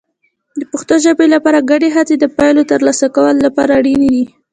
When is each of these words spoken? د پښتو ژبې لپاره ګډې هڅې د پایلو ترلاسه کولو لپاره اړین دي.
د 0.59 0.61
پښتو 0.71 0.95
ژبې 1.05 1.25
لپاره 1.35 1.65
ګډې 1.71 1.89
هڅې 1.95 2.15
د 2.19 2.25
پایلو 2.37 2.69
ترلاسه 2.71 3.05
کولو 3.15 3.39
لپاره 3.47 3.71
اړین 3.79 4.01
دي. 4.11 4.23